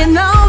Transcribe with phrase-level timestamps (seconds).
[0.00, 0.39] can know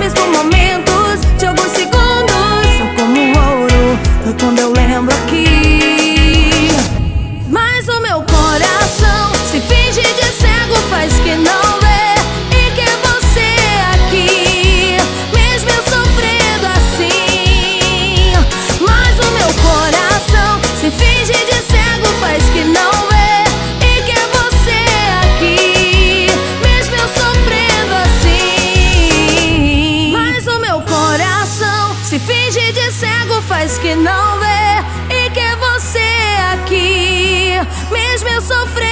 [0.00, 0.87] mesmo momento.
[33.66, 37.52] que não vê e que você é aqui,
[37.90, 38.87] mesmo eu sofrendo.